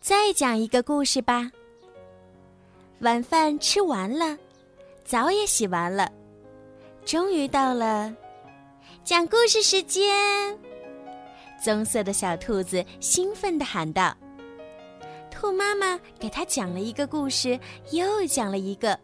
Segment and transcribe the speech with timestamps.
[0.00, 1.50] 再讲一个故事吧。
[3.00, 4.36] 晚饭吃完了，
[5.04, 6.10] 澡也洗完了，
[7.04, 8.14] 终于到了
[9.04, 10.58] 讲故事时间。
[11.62, 14.16] 棕色的小兔子兴奋地喊道
[15.30, 17.58] ：“兔妈妈给他讲了一个故事，
[17.90, 18.98] 又讲了一个，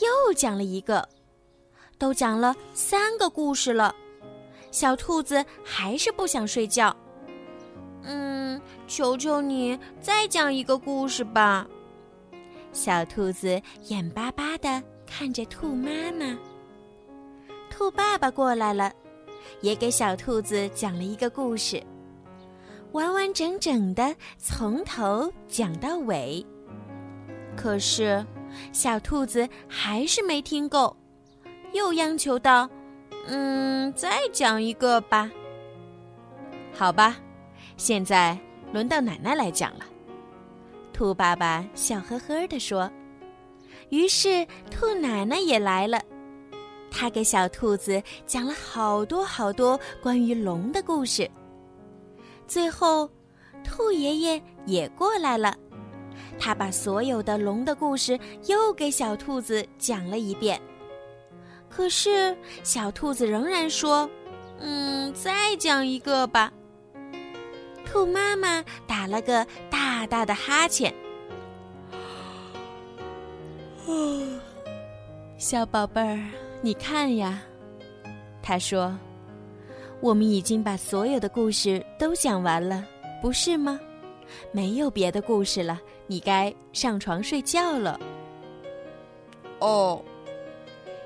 [0.00, 1.06] 又讲了一个，
[1.98, 3.94] 都讲了三个故事了。
[4.70, 6.96] 小兔子还是不想睡觉。
[8.86, 11.66] 求求你再讲一个故事吧。”
[12.72, 16.38] 小兔子眼巴巴地看着兔妈妈。
[17.70, 18.92] 兔爸爸过来了。
[19.60, 21.82] 也给小兔子讲了一个故事，
[22.92, 26.44] 完完整整的从头讲到尾。
[27.56, 28.24] 可是，
[28.72, 30.96] 小兔子还是没听够，
[31.72, 32.68] 又央求道
[33.26, 35.30] ：“嗯，再讲一个吧。”
[36.72, 37.16] 好吧，
[37.76, 38.38] 现在
[38.72, 39.84] 轮到奶奶来讲了。
[40.92, 42.90] 兔爸爸笑呵呵地说。
[43.90, 46.00] 于是，兔奶奶也来了。
[46.90, 51.30] 他给小兔子讲了好多好多关于龙的故事。
[52.46, 53.08] 最后，
[53.64, 55.54] 兔爷爷也过来了，
[56.38, 60.60] 他把所有的龙的故事又给小兔子讲了一遍。
[61.68, 64.08] 可是，小兔子仍然说
[64.60, 66.52] ：“嗯，再讲一个吧。”
[67.92, 70.92] 兔妈妈打了个大大的哈欠。
[75.36, 76.18] 小宝贝儿。
[76.62, 77.42] 你看呀，
[78.40, 78.96] 他说
[80.00, 82.86] ：“我们已经把所有的故事都讲完了，
[83.20, 83.78] 不是吗？
[84.52, 87.98] 没有别的故事了，你该上床睡觉了。”
[89.58, 90.00] 哦，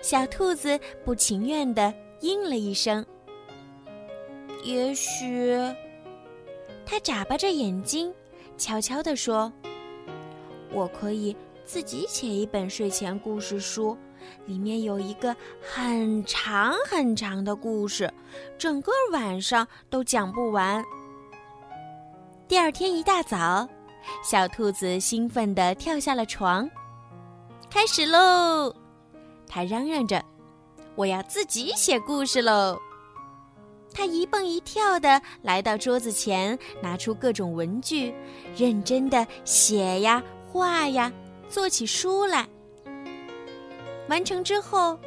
[0.00, 3.04] 小兔子不情愿的应了一声。
[4.64, 5.54] 也许，
[6.92, 8.12] 他眨巴着眼睛，
[8.58, 9.50] 悄悄地说
[10.70, 11.34] ：“我可以
[11.64, 13.96] 自己写一本睡前故事书。”
[14.44, 18.12] 里面有一个很长很长的故事，
[18.58, 20.84] 整个晚上都讲不完。
[22.46, 23.66] 第二天一大早，
[24.22, 26.68] 小兔子兴奋地跳下了床，
[27.70, 28.70] 开始喽！
[29.48, 30.22] 它嚷嚷着
[30.94, 32.78] ：“我要自己写故事喽！”
[33.94, 38.14] 他一蹦一跳地来到桌子前，拿出各种文具，
[38.56, 41.12] 认真地写呀、画呀，
[41.48, 42.48] 做起书来。
[44.08, 44.98] 完成之后，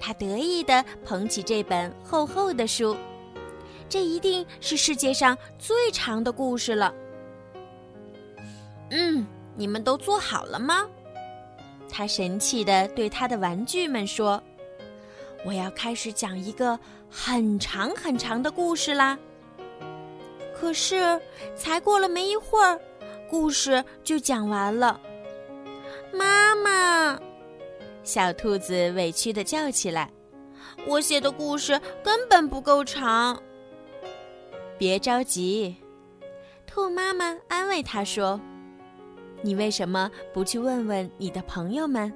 [0.00, 2.96] 他得意地捧起这本厚厚的书，
[3.88, 6.94] 这一定是世界上最长的故事了。
[8.90, 10.86] 嗯，你们都做好了吗？
[11.90, 14.42] 他神气地对他的玩具们说
[15.44, 16.78] ：“我要开始讲一个
[17.10, 19.18] 很长很长的故事啦。”
[20.58, 21.20] 可是
[21.54, 22.80] 才过了没一会儿，
[23.30, 25.00] 故事就讲完了。
[26.12, 27.18] 妈妈。
[28.02, 30.10] 小兔子委屈的叫起来
[30.86, 33.40] ：“我写的故事根本不够长。”
[34.76, 35.76] 别着急，
[36.66, 38.40] 兔妈妈安慰他说
[39.42, 42.12] ：“你为什么不去问问你的朋友们，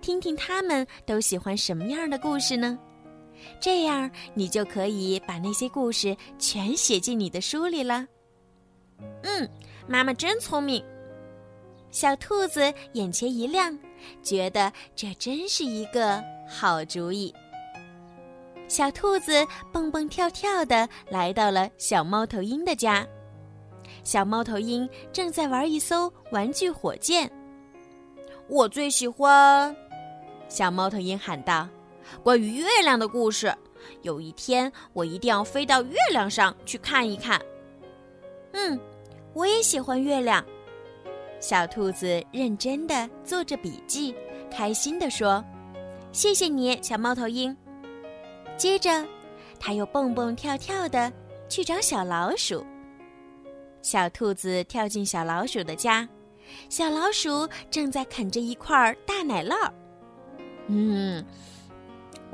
[0.00, 2.78] 听听他们都喜欢什么样的故事呢？
[3.60, 8.06] 这样你就可以把那些故事全写进你的书里了。”
[9.24, 9.48] 嗯，
[9.86, 10.84] 妈妈真聪明。
[11.90, 13.76] 小兔子眼前一亮。
[14.22, 17.34] 觉得这真是一个好主意。
[18.68, 19.32] 小兔子
[19.72, 23.06] 蹦蹦跳跳的来到了小猫头鹰的家，
[24.02, 27.30] 小猫头鹰正在玩一艘玩具火箭。
[28.46, 29.74] 我最喜欢，
[30.50, 31.66] 小猫头鹰喊道
[32.22, 33.54] ：“关于月亮的故事。
[34.02, 37.40] 有一天，我一定要飞到月亮上去看一看。”
[38.52, 38.78] 嗯，
[39.32, 40.44] 我也喜欢月亮。
[41.40, 44.14] 小兔子认真的做着笔记，
[44.50, 45.44] 开心地说
[46.12, 47.54] ：“谢谢你，小猫头鹰。”
[48.56, 49.04] 接着，
[49.60, 51.12] 他又蹦蹦跳跳的
[51.48, 52.64] 去找小老鼠。
[53.82, 56.08] 小兔子跳进小老鼠的家，
[56.70, 59.70] 小老鼠正在啃着一块大奶酪。
[60.68, 61.22] 嗯，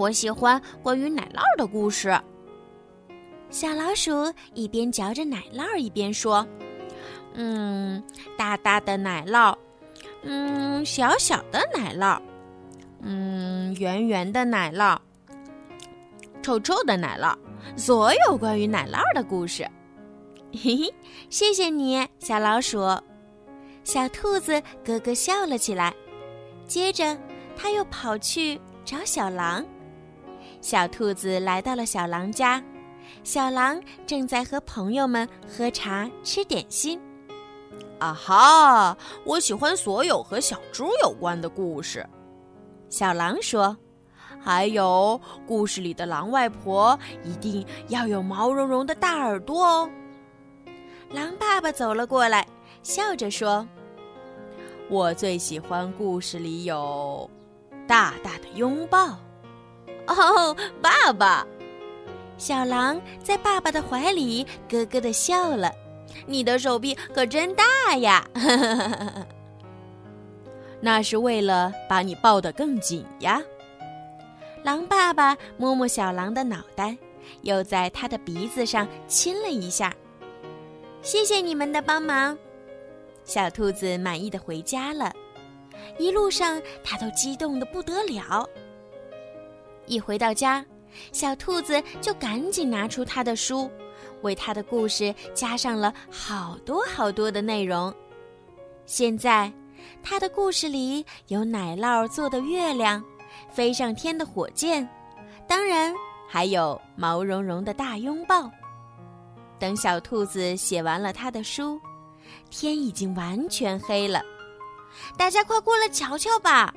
[0.00, 2.18] 我喜欢关于奶酪的故事。
[3.50, 6.46] 小老鼠一边嚼着奶酪，一边说。
[7.34, 8.02] 嗯，
[8.34, 9.54] 大大的奶酪，
[10.22, 12.18] 嗯，小小的奶酪，
[13.02, 14.96] 嗯，圆圆的奶酪，
[16.40, 17.36] 臭臭的奶酪，
[17.76, 19.68] 所有关于奶酪的故事。
[20.50, 20.94] 嘿嘿，
[21.28, 22.80] 谢谢你，小老鼠。
[23.84, 25.94] 小兔子咯咯笑了起来，
[26.66, 27.18] 接着
[27.54, 29.62] 他又跑去找小狼。
[30.60, 32.62] 小兔子来到了小狼家，
[33.24, 37.00] 小狼正在和朋友们喝茶吃点心。
[37.98, 38.96] 啊哈！
[39.24, 42.06] 我喜欢所有和小猪有关的故事。
[42.88, 43.76] 小狼说
[44.40, 49.90] ：“还有故事里的狼外婆一定要有毛茸茸的大耳朵哦。”
[51.12, 52.46] 狼爸爸走了过来，
[52.82, 53.66] 笑着说
[54.88, 57.28] ：“我最喜欢故事里有
[57.86, 59.16] 大大的拥抱。”
[60.06, 61.46] 哦，爸爸！
[62.36, 65.70] 小狼在爸爸的怀里咯咯的笑了。
[66.26, 68.26] 你的手臂可真大呀！
[70.80, 73.42] 那是为了把你抱得更紧呀。
[74.62, 76.96] 狼爸爸摸摸小狼的脑袋，
[77.42, 79.94] 又在他的鼻子上亲了一下。
[81.02, 82.36] 谢谢你们的帮忙，
[83.24, 85.12] 小兔子满意的回家了。
[85.98, 88.48] 一路上，它都激动的不得了。
[89.90, 90.64] 一回到家，
[91.10, 93.68] 小兔子就赶紧拿出他的书。
[94.22, 97.92] 为他的故事加上了好多好多的内容。
[98.86, 99.52] 现在，
[100.02, 103.02] 他的故事里有奶酪做的月亮，
[103.50, 104.88] 飞上天的火箭，
[105.48, 105.92] 当然
[106.28, 108.48] 还有毛茸茸的大拥抱。
[109.58, 111.80] 等小兔子写完了他的书，
[112.48, 114.22] 天已经完全黑了。
[115.16, 116.72] 大家快过来瞧瞧吧！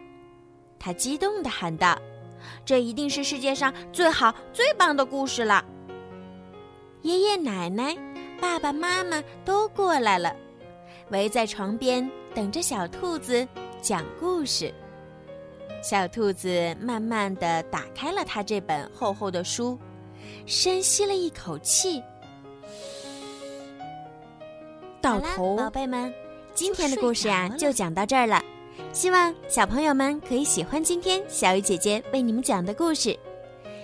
[0.79, 1.97] 他激动地喊道
[2.65, 5.63] ：“这一定是世界上最好最棒的故事了！”
[7.03, 7.97] 爷爷奶奶、
[8.39, 10.33] 爸爸妈妈都过来了，
[11.09, 13.47] 围在床边等着小兔子
[13.81, 14.73] 讲故事。
[15.81, 19.77] 小兔子慢慢的打开了他这本厚厚的书，
[20.45, 22.01] 深吸了一口气。
[25.01, 26.13] 到头，宝贝们，
[26.53, 28.41] 今天的故事呀就讲到这儿了。
[28.91, 33.17] 希望小朋友们可以喜欢今天小鱼姐姐为你们讲的故事。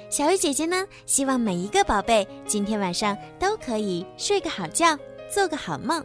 [0.10, 4.98] 小鱼姐姐呢，希望每一个宝贝今天晚上都可以睡个好觉，
[5.32, 6.04] 做个好梦。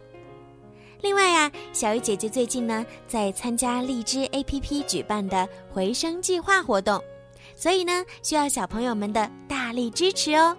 [1.01, 7.01] 另外呀，小鱼姐姐最近呢在参加荔枝 APP 举办的回声计划活动，
[7.55, 10.55] 所以呢需要小朋友们的大力支持哦。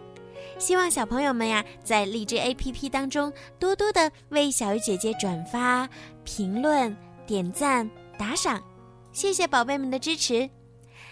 [0.59, 5.89] 希望小朋友们呀在荔枝 APP 当中多多的为小鱼姐姐转发、
[6.25, 6.97] 评论、
[7.27, 7.89] 点赞、
[8.19, 8.63] 打赏，
[9.13, 10.49] 谢谢宝贝们的支持。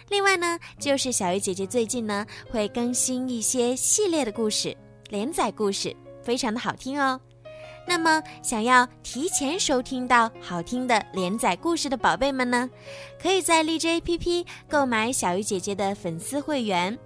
[0.09, 4.77] 另外呢，就是小鱼姐姐最近呢会更新一些系列的故事、
[5.11, 7.21] 连载故事，非常的好听哦。
[7.87, 12.69] 那么，想要提前收听到好听的连载故事的宝贝们呢，
[13.21, 16.99] 可以在荔枝 APP 购买小鱼姐姐的粉丝会员。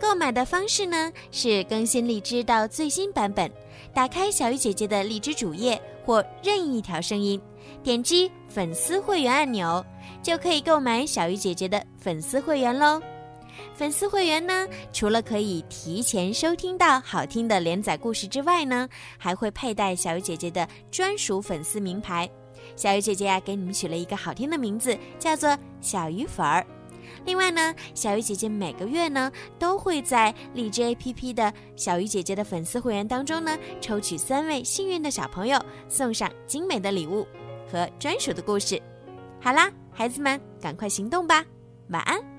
[0.00, 3.50] 购买的方式呢是更新荔枝到最新版本，
[3.92, 7.40] 打开小鱼姐姐的荔枝主页或任意一条声音，
[7.82, 9.84] 点击粉丝会员按钮。
[10.20, 13.00] 就可以购买小鱼姐姐的粉丝会员喽。
[13.74, 22.28] 粉丝会员呢，除了可以提前收听到好听的连载故事之外呢，还会佩戴小鱼姐姐的专属粉丝名牌。
[22.74, 26.66] 小鱼姐姐呀，给你们取了一个好听的名字，叫做小鱼粉儿。
[27.24, 37.26] 另外呢，小鱼姐姐每个月呢，都会在荔枝 APP 的小鱼姐姐的粉丝会员当中呢，抽取三位幸运的小朋友，送上精美的礼物
[37.70, 38.80] 和专属的故事。
[39.40, 39.70] 好啦。
[39.90, 41.44] 孩子们，赶快行动吧！
[41.88, 42.37] 晚安。